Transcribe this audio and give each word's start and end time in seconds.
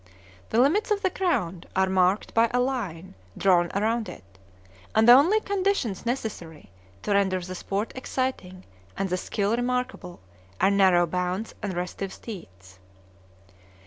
The 0.49 0.59
limits 0.59 0.89
of 0.89 1.03
the 1.03 1.11
ground 1.11 1.67
are 1.75 1.87
marked 1.87 2.33
by 2.33 2.49
a 2.51 2.59
line 2.59 3.13
drawn 3.37 3.69
around 3.75 4.09
it; 4.09 4.39
and 4.95 5.07
the 5.07 5.11
only 5.11 5.39
conditions 5.41 6.07
necessary 6.07 6.71
to 7.03 7.11
render 7.13 7.39
the 7.39 7.53
sport 7.53 7.91
exciting 7.93 8.65
and 8.97 9.09
the 9.09 9.15
skill 9.17 9.55
remarkable 9.55 10.19
are 10.59 10.71
narrow 10.71 11.05
bounds 11.05 11.53
and 11.61 11.75
restive 11.75 12.11
steeds. 12.13 12.79